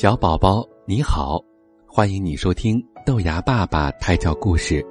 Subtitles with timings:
[0.00, 1.38] 小宝宝你好，
[1.86, 4.82] 欢迎你收听豆芽爸爸胎教故事。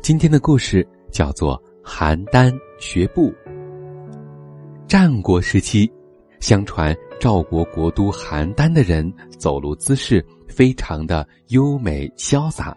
[0.00, 2.50] 今天的故事叫做《邯郸
[2.80, 3.30] 学步》。
[4.86, 5.86] 战国时期，
[6.40, 12.74] 相传赵国国都邯郸的人走路姿势非常的优美潇洒，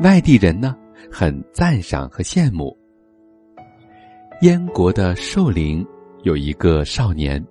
[0.00, 0.74] 外地人呢
[1.12, 2.74] 很赞赏和羡慕。
[4.40, 5.86] 燕国的寿陵
[6.22, 7.46] 有一个少年。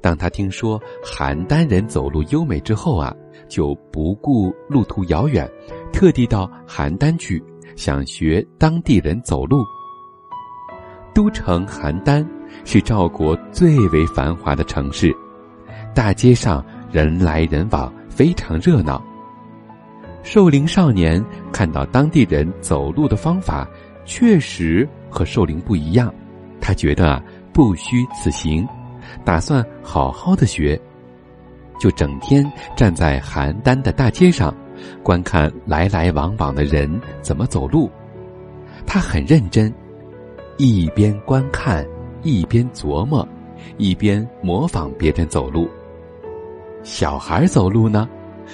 [0.00, 3.14] 当他听说邯郸人走路优美之后啊，
[3.48, 5.48] 就不顾路途遥远，
[5.92, 7.42] 特地到邯郸去，
[7.76, 9.64] 想学当地人走路。
[11.14, 12.26] 都城邯郸
[12.64, 15.14] 是赵国最为繁华的城市，
[15.94, 19.02] 大街上人来人往，非常热闹。
[20.22, 23.68] 寿陵少年看到当地人走路的方法
[24.04, 26.12] 确实和寿陵不一样，
[26.60, 28.66] 他觉得，不虚此行。
[29.24, 30.80] 打算好好的学，
[31.78, 32.44] 就整天
[32.76, 34.54] 站在邯郸的大街上，
[35.02, 37.90] 观看来来往往的人怎么走路。
[38.86, 39.72] 他很认真，
[40.58, 41.86] 一边观看，
[42.22, 43.26] 一边琢磨，
[43.76, 45.68] 一边模仿别人走路。
[46.82, 48.08] 小孩走路呢，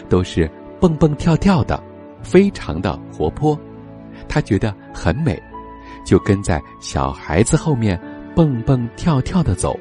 [0.09, 1.83] 都是蹦蹦跳跳的，
[2.23, 3.59] 非常的活泼。
[4.29, 5.41] 他觉得很美，
[6.05, 7.99] 就跟在小孩子后面
[8.35, 9.79] 蹦蹦跳跳的走。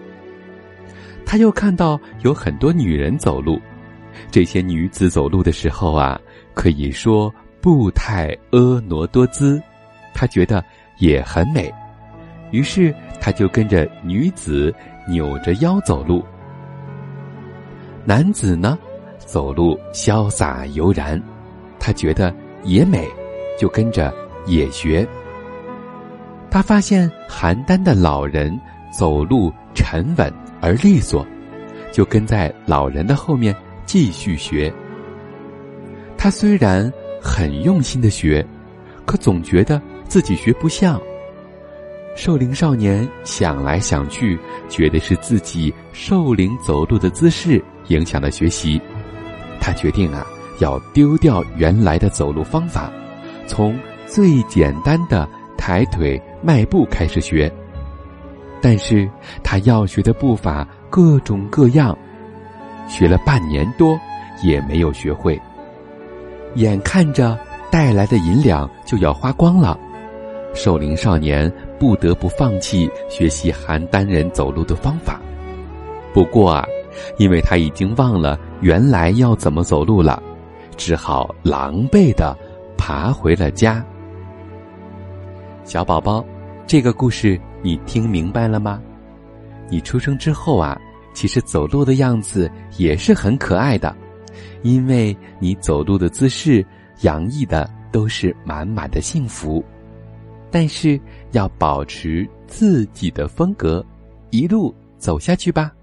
[1.29, 3.61] 他又看到有很多女人走路，
[4.31, 6.17] 这些女子走路的时候啊，
[6.53, 9.61] 可以说步态婀娜多姿，
[10.13, 10.63] 他觉得
[10.99, 11.69] 也很美，
[12.51, 14.73] 于是他就跟着女子
[15.05, 16.23] 扭着腰走路。
[18.05, 18.79] 男子呢，
[19.17, 21.21] 走路潇洒悠然，
[21.77, 22.33] 他觉得
[22.63, 23.05] 也美，
[23.59, 24.13] 就跟着
[24.45, 25.05] 也学。
[26.49, 28.57] 他发现邯郸的老人
[28.97, 30.33] 走路沉稳。
[30.61, 31.25] 而利索，
[31.91, 33.55] 就跟在老人的后面
[33.85, 34.73] 继续学。
[36.17, 36.91] 他虽然
[37.21, 38.45] 很用心的学，
[39.05, 40.99] 可总觉得自己学不像。
[42.15, 48.81] 瘦龄少年想来想去，觉得是自己瘦龄走路的姿势影响了学习。
[49.59, 50.25] 他决定啊，
[50.59, 52.91] 要丢掉原来的走路方法，
[53.45, 53.77] 从
[54.07, 57.51] 最简单的抬腿迈步开始学。
[58.61, 59.09] 但是
[59.43, 61.97] 他要学的步伐各种各样，
[62.87, 63.99] 学了半年多
[64.43, 65.39] 也没有学会。
[66.55, 67.37] 眼看着
[67.69, 69.77] 带来的银两就要花光了，
[70.53, 75.21] 寿龄少年不得不放弃学习邯郸人走路的方法。
[76.13, 76.65] 不过啊，
[77.17, 80.21] 因为他已经忘了原来要怎么走路了，
[80.75, 82.35] 只好狼狈的
[82.75, 83.85] 爬回了家。
[85.63, 86.25] 小宝宝，
[86.65, 87.39] 这个故事。
[87.61, 88.81] 你听明白了吗？
[89.69, 90.79] 你出生之后啊，
[91.13, 93.95] 其实走路的样子也是很可爱的，
[94.61, 96.65] 因为你走路的姿势
[97.01, 99.63] 洋溢的都是满满的幸福。
[100.49, 100.99] 但是
[101.31, 103.85] 要保持自己的风格，
[104.29, 105.73] 一路走下去吧。